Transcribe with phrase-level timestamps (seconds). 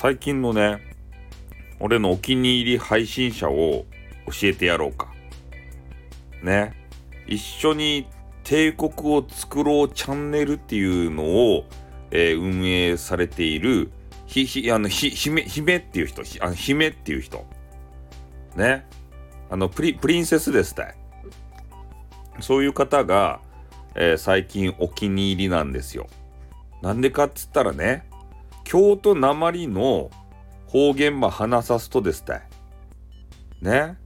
[0.00, 0.80] 最近のね、
[1.78, 3.84] 俺のお気に入り配信者を
[4.24, 5.12] 教えてやろうか。
[6.42, 6.74] ね。
[7.26, 8.08] 一緒に
[8.42, 11.66] 帝国を作ろうチャンネルっていうのを、
[12.10, 13.90] えー、運営されている、
[14.24, 17.44] ひ、ひ、あの、ひ、姫、姫っていう人、ひあの、姫っていう人。
[18.56, 18.86] ね。
[19.50, 20.94] あの、プリ、プリンセスですたい。
[22.40, 23.42] そういう方が、
[23.94, 26.06] えー、最近お気に入りなんですよ。
[26.80, 28.08] なんでかっつったらね、
[28.70, 30.12] 京都なまりの
[30.68, 32.42] 方言ば話さすとですたい。
[33.60, 33.96] ね。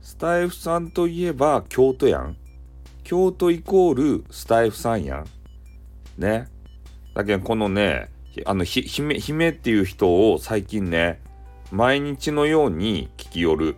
[0.00, 2.34] スタイフさんといえば京都やん。
[3.02, 5.26] 京都イコールスタイフさんやん。
[6.16, 6.48] ね。
[7.14, 8.08] だけどこのね、
[8.46, 11.20] あの、ひ、姫、姫っていう人を最近ね、
[11.70, 13.76] 毎日のように聞き寄る。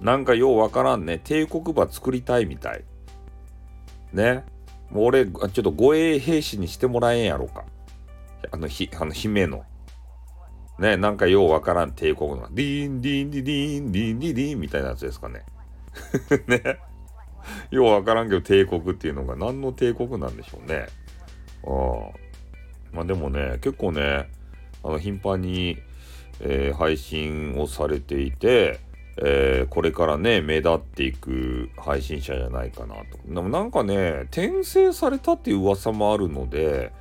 [0.00, 2.84] なんかようわからんね、帝国馬作りたいみたい。
[4.12, 4.44] ね。
[4.88, 7.64] もう俺、ちょっと護衛兵士にしてもらえんやろか。
[8.50, 9.64] あの、ひ、あの、姫の。
[10.78, 15.44] ね、なんかようわからん帝国の、ディーン、ディーン、ディーン、ディーン、ディーン、ディーンみたいなやつですかね。
[16.46, 16.78] ね。
[17.70, 20.86] ようわからんけど帝国っていうのが何の帝国なんでしょうね。
[21.64, 22.26] あ
[22.92, 24.28] まあでもね、結構ね、
[24.82, 25.78] あの、頻繁に、
[26.40, 28.80] えー、配信をされていて、
[29.18, 33.18] えー、これからね、目立っていく配信者じゃないかなと。
[33.26, 36.92] でもなんかね、転生されたっていう噂もあるので、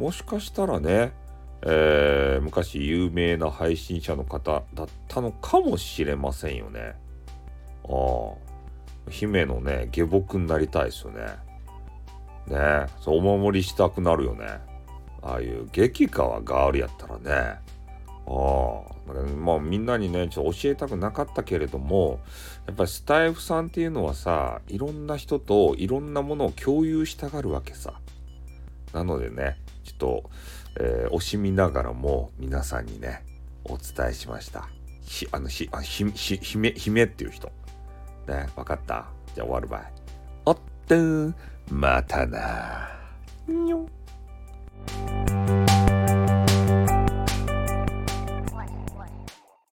[0.00, 1.12] もしかしたらね、
[1.60, 6.94] えー、昔有名な配信者の方だったのかもしれませんよね。
[7.84, 9.10] ああ。
[9.10, 11.26] 姫のね、下僕になりたいですよね。
[12.46, 14.46] ねそう、お守りしたくなるよね。
[15.20, 17.58] ああいう激川ガールやったらね。
[18.26, 19.14] ああ。
[19.36, 22.20] まあみんなにね、ちょっと教えたくなかったけれども、
[22.66, 28.00] やっぱりスタイフさんっていうのはさ、いろんな人といろんなものを共有したがるわけさ。
[28.92, 30.30] なのでね、ちょっと、
[30.78, 33.24] えー、惜しみながらも皆さんにね、
[33.64, 34.68] お伝えしました。
[35.02, 37.50] ひ、あの、ひ、あひ、ひ、姫、姫っていう人。
[38.28, 39.06] ね、わかった？
[39.34, 39.92] じゃあ終わるばい。
[40.44, 40.94] おっと、
[41.70, 42.88] またな。
[43.48, 43.88] にょん。